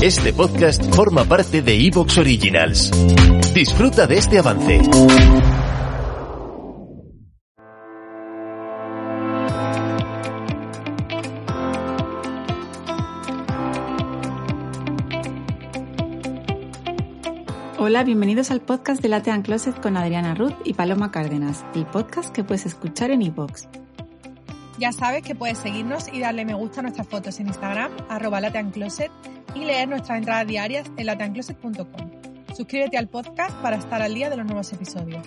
[0.00, 2.92] Este podcast forma parte de Evox Originals.
[3.52, 4.80] Disfruta de este avance.
[17.76, 22.32] Hola, bienvenidos al podcast de Latean Closet con Adriana Ruth y Paloma Cárdenas, el podcast
[22.32, 23.64] que puedes escuchar en iVoox.
[24.78, 28.40] Ya sabes que puedes seguirnos y darle me gusta a nuestras fotos en Instagram, arroba
[28.40, 29.10] lateancloset,
[29.54, 32.10] y leer nuestras entradas diarias en lateancloset.com.
[32.56, 35.22] Suscríbete al podcast para estar al día de los nuevos episodios.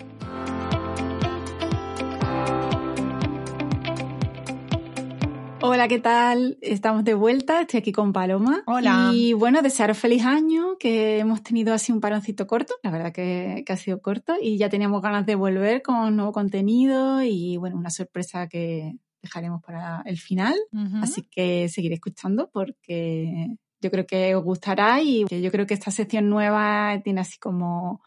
[5.63, 6.57] Hola, ¿qué tal?
[6.61, 8.63] Estamos de vuelta, estoy aquí con Paloma.
[8.65, 9.11] Hola.
[9.13, 13.63] Y bueno, desearos feliz año, que hemos tenido así un paroncito corto, la verdad que,
[13.65, 17.77] que ha sido corto, y ya teníamos ganas de volver con nuevo contenido y bueno,
[17.77, 20.55] una sorpresa que dejaremos para el final.
[21.01, 25.91] Así que seguiré escuchando porque yo creo que os gustará y yo creo que esta
[25.91, 28.01] sección nueva tiene así como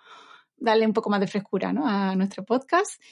[0.56, 1.86] darle un poco más de frescura ¿no?
[1.86, 3.03] a nuestro podcast.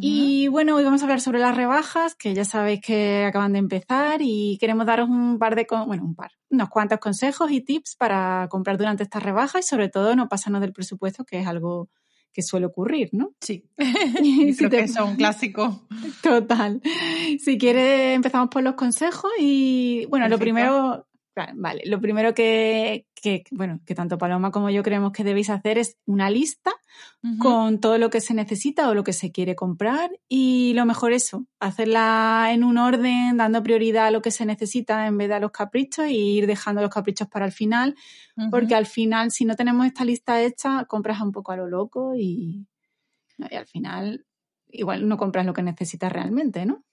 [0.00, 3.58] Y bueno, hoy vamos a hablar sobre las rebajas, que ya sabéis que acaban de
[3.58, 7.96] empezar y queremos daros un par de, bueno, un par, unos cuantos consejos y tips
[7.96, 11.90] para comprar durante estas rebajas y sobre todo no pasarnos del presupuesto, que es algo
[12.32, 13.34] que suele ocurrir, ¿no?
[13.42, 13.68] Sí.
[14.22, 15.82] Y si Creo te- que eso es un clásico.
[16.22, 16.80] Total.
[17.38, 21.06] Si quieres, empezamos por los consejos y, bueno, lo primero,
[21.54, 25.78] vale, lo primero que, que, bueno, que tanto Paloma como yo creemos que debéis hacer
[25.78, 26.72] es una lista
[27.38, 31.12] con todo lo que se necesita o lo que se quiere comprar y lo mejor
[31.12, 35.34] eso, hacerla en un orden, dando prioridad a lo que se necesita en vez de
[35.34, 37.94] a los caprichos y ir dejando los caprichos para el final,
[38.50, 42.14] porque al final, si no tenemos esta lista hecha, compras un poco a lo loco
[42.14, 42.66] y,
[43.38, 44.26] y al final
[44.68, 46.84] igual no compras lo que necesitas realmente, ¿no?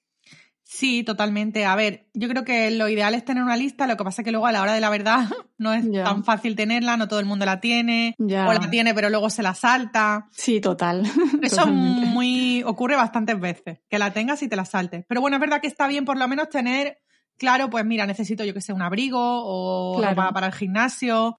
[0.72, 1.66] Sí, totalmente.
[1.66, 4.24] A ver, yo creo que lo ideal es tener una lista, lo que pasa es
[4.24, 5.26] que luego a la hora de la verdad
[5.58, 9.10] no es tan fácil tenerla, no todo el mundo la tiene, o la tiene pero
[9.10, 10.28] luego se la salta.
[10.30, 11.02] Sí, total.
[11.42, 12.06] Eso Totalmente.
[12.10, 15.06] muy ocurre bastantes veces, que la tengas y te la saltes.
[15.08, 17.00] Pero bueno, es verdad que está bien por lo menos tener
[17.40, 20.16] claro, pues mira, necesito yo que sé un abrigo o Claro.
[20.16, 21.36] ropa para el gimnasio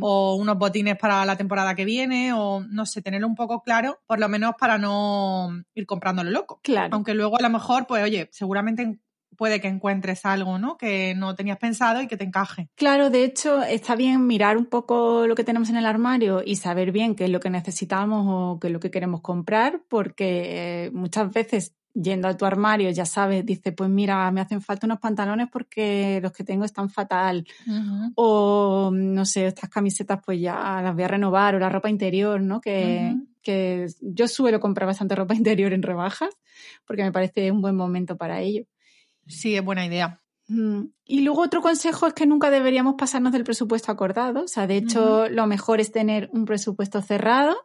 [0.00, 4.00] o unos botines para la temporada que viene o no sé, tenerlo un poco claro,
[4.06, 6.60] por lo menos para no ir comprándolo loco.
[6.62, 6.94] Claro.
[6.94, 8.98] Aunque luego a lo mejor, pues oye, seguramente
[9.36, 10.76] puede que encuentres algo, ¿no?
[10.76, 12.68] Que no tenías pensado y que te encaje.
[12.76, 16.54] Claro, de hecho, está bien mirar un poco lo que tenemos en el armario y
[16.54, 20.84] saber bien qué es lo que necesitamos o qué es lo que queremos comprar, porque
[20.86, 24.86] eh, muchas veces yendo a tu armario ya sabes, dices, pues mira, me hacen falta
[24.86, 27.46] unos pantalones porque los que tengo están fatal.
[28.16, 32.40] O, no sé, estas camisetas pues ya las voy a renovar o la ropa interior,
[32.40, 32.60] ¿no?
[32.60, 36.30] Que, que yo suelo comprar bastante ropa interior en rebajas
[36.86, 38.64] porque me parece un buen momento para ello.
[39.26, 40.20] Sí, es buena idea.
[40.48, 40.86] Mm.
[41.06, 44.44] Y luego otro consejo es que nunca deberíamos pasarnos del presupuesto acordado.
[44.44, 47.56] O sea, de hecho, lo mejor es tener un presupuesto cerrado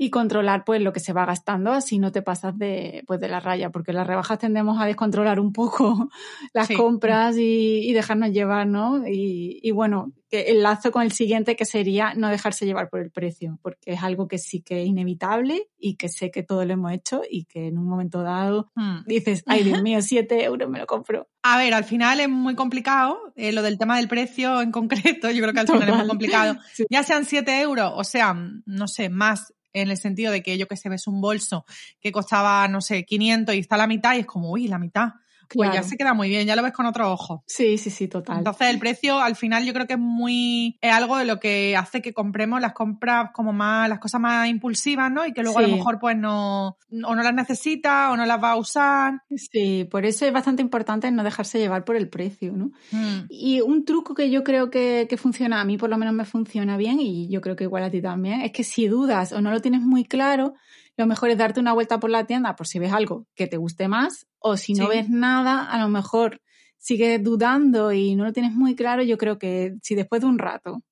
[0.00, 3.28] y controlar pues lo que se va gastando, así no te pasas de, pues, de
[3.28, 6.08] la raya, porque las rebajas tendemos a descontrolar un poco
[6.54, 6.74] las Sí.
[6.74, 9.06] compras y, y dejarnos llevar, ¿no?
[9.06, 13.10] Y, y bueno, que enlazo con el siguiente que sería no dejarse llevar por el
[13.10, 16.72] precio, porque es algo que sí que es inevitable y que sé que todo lo
[16.74, 18.98] hemos hecho y que en un momento dado Hmm.
[19.06, 21.26] dices, ay Dios mío, siete euros me lo compro.
[21.42, 25.30] A ver, al final es muy complicado, eh, lo del tema del precio en concreto,
[25.30, 25.98] yo creo que al final es Total.
[26.00, 26.56] muy complicado.
[26.72, 26.84] Sí.
[26.90, 28.34] Ya sean 7 euros, o sea,
[28.66, 31.64] no sé, más en el sentido de que yo que sé, ves un bolso
[32.00, 35.10] que costaba, no sé, 500 y está la mitad y es como, uy, la mitad.
[35.54, 37.42] Pues ya se queda muy bien, ya lo ves con otro ojo.
[37.46, 38.38] Sí, sí, sí, total.
[38.38, 41.76] Entonces el precio al final yo creo que es muy, es algo de lo que
[41.76, 45.26] hace que compremos las compras como más, las cosas más impulsivas, ¿no?
[45.26, 48.42] Y que luego a lo mejor pues no, o no las necesita o no las
[48.42, 49.22] va a usar.
[49.36, 52.70] Sí, por eso es bastante importante no dejarse llevar por el precio, ¿no?
[52.90, 53.26] Mm.
[53.28, 56.24] Y un truco que yo creo que, que funciona, a mí por lo menos me
[56.24, 59.40] funciona bien y yo creo que igual a ti también, es que si dudas o
[59.40, 60.54] no lo tienes muy claro,
[60.98, 63.56] lo mejor es darte una vuelta por la tienda por si ves algo que te
[63.56, 64.90] guste más o si no Sí.
[64.98, 66.40] ves nada, a lo mejor
[66.76, 70.38] sigues dudando y no lo tienes muy claro, yo creo que si después de un
[70.38, 70.82] rato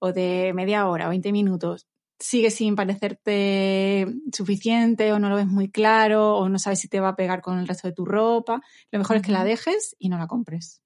[0.00, 1.86] o de media hora o 20 minutos
[2.20, 7.00] sigue sin parecerte suficiente o no lo ves muy claro o no sabes si te
[7.00, 8.60] va a pegar con el resto de tu ropa,
[8.90, 10.82] lo mejor es que la dejes y no la compres.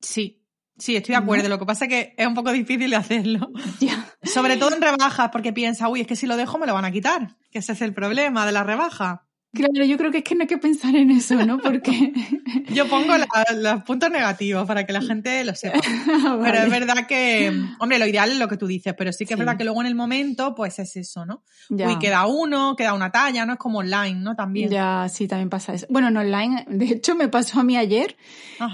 [0.00, 0.41] Sí,
[0.82, 1.48] sí, estoy de acuerdo.
[1.48, 3.50] Lo que pasa es que es un poco difícil de hacerlo.
[3.80, 4.06] Ya.
[4.22, 6.84] Sobre todo en rebajas, porque piensa, uy, es que si lo dejo me lo van
[6.84, 7.36] a quitar.
[7.50, 9.26] Que ese es el problema de la rebaja.
[9.54, 11.58] Claro, yo creo que es que no hay que pensar en eso, ¿no?
[11.58, 12.12] Porque...
[12.72, 15.78] yo pongo los puntos negativos para que la gente lo sepa.
[16.42, 19.34] Pero es verdad que, hombre, lo ideal es lo que tú dices, pero sí que
[19.34, 21.42] es verdad que luego en el momento, pues es eso, ¿no?
[21.68, 23.54] Uy, queda uno, queda una talla, ¿no?
[23.54, 24.34] Es como online, ¿no?
[24.34, 24.70] También.
[24.70, 25.86] Ya, sí, también pasa eso.
[25.90, 28.16] Bueno, en online, de hecho me pasó a mí ayer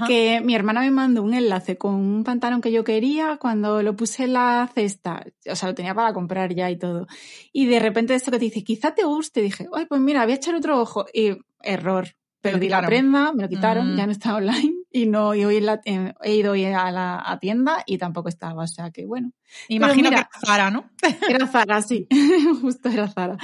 [0.06, 3.96] que mi hermana me mandó un enlace con un pantalón que yo quería cuando lo
[3.96, 7.06] puse en la cesta, o sea, lo tenía para comprar ya y todo.
[7.52, 10.32] Y de repente esto que te dice, quizá te guste, dije, ay, pues mira, voy
[10.32, 11.06] a echar otro ojo.
[11.12, 12.08] Y error.
[12.40, 15.80] Perdí la prenda, me lo quitaron, ya no está online y no y hoy la,
[15.84, 19.32] he ido hoy a la tienda y tampoco estaba, o sea que bueno.
[19.68, 20.90] Imagino que era Zara, ¿no?
[21.28, 22.06] Era Zara, sí,
[22.60, 23.36] justo era Zara.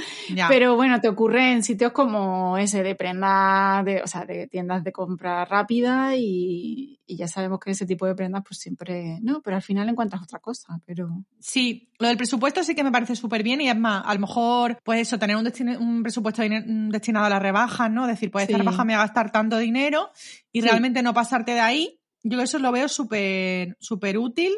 [0.49, 4.85] Pero bueno, te ocurre en sitios como ese de prenda, de, o sea, de tiendas
[4.85, 9.41] de compra rápida y, y, ya sabemos que ese tipo de prendas pues siempre, no,
[9.41, 11.25] pero al final encuentras otra cosa, pero...
[11.39, 14.21] Sí, lo del presupuesto sí que me parece súper bien y es más, a lo
[14.21, 18.07] mejor, pues eso, tener un, un presupuesto destinado a las rebajas, ¿no?
[18.07, 20.11] Decir, pues esta rebaja me va a gastar tanto dinero
[20.53, 24.53] y realmente no pasarte de ahí, yo eso lo veo súper, súper útil.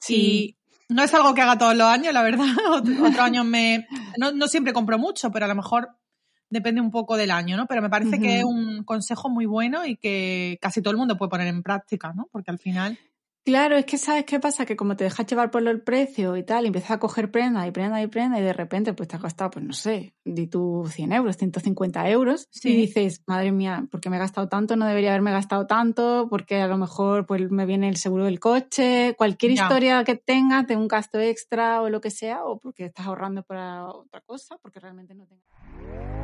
[0.00, 0.56] Sí.
[0.88, 2.46] No es algo que haga todos los años, la verdad.
[3.04, 3.86] Otro año me.
[4.18, 5.90] No, no, siempre compro mucho, pero a lo mejor
[6.50, 7.66] depende un poco del año, ¿no?
[7.66, 11.16] Pero me parece que es un consejo muy bueno y que casi todo el mundo
[11.16, 12.28] puede poner en práctica, ¿no?
[12.30, 12.98] Porque al final.
[13.44, 16.42] Claro, es que sabes qué pasa, que como te dejas llevar por el precio y
[16.44, 19.16] tal, y empiezas a coger prenda y prenda y prenda, y de repente pues te
[19.16, 23.86] has gastado, pues no sé, di tú 100 euros, 150 euros, y dices, madre mía,
[23.90, 24.76] ¿por qué me he gastado tanto?
[24.76, 28.40] No debería haberme gastado tanto, porque a lo mejor pues me viene el seguro del
[28.40, 32.86] coche, cualquier historia que tengas de un gasto extra o lo que sea, o porque
[32.86, 36.23] estás ahorrando para otra cosa, porque realmente no tengas.